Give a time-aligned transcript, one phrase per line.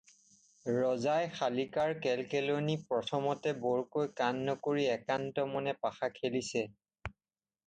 [0.75, 6.67] ৰজাই শালিকাৰ কেল্কেলনি প্ৰথমতে বৰকৈ কাণ নকৰি একান্তমনে পাশা খেলিছে।